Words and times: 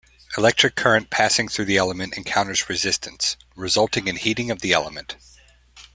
Electric 0.35 0.73
current 0.73 1.11
passing 1.11 1.47
through 1.47 1.65
the 1.65 1.77
element 1.77 2.17
encounters 2.17 2.67
resistance, 2.67 3.37
resulting 3.55 4.07
in 4.07 4.15
heating 4.15 4.49
of 4.49 4.61
the 4.61 4.73
element. 4.73 5.15